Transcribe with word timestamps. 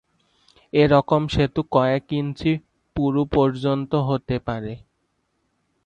এরকম 0.73 1.21
সেতু 1.27 1.61
কয়েক 1.71 2.05
ইঞ্চি 2.11 2.51
পুরু 2.95 3.21
পর্যন্ত 3.31 3.91
হতে 4.09 4.35
পারে। 4.39 4.73